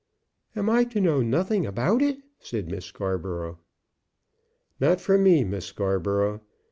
[0.55, 3.59] "Am I to know nothing about it?" said Miss Scarborough.
[4.79, 6.41] "Not from me, Miss Scarborough.